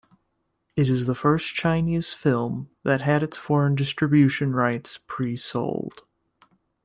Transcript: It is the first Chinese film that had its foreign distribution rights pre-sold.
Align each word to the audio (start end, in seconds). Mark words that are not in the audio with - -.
It 0.75 0.89
is 0.89 1.05
the 1.05 1.13
first 1.13 1.53
Chinese 1.53 2.11
film 2.11 2.71
that 2.81 3.01
had 3.03 3.21
its 3.21 3.37
foreign 3.37 3.75
distribution 3.75 4.51
rights 4.51 4.97
pre-sold. 5.05 6.01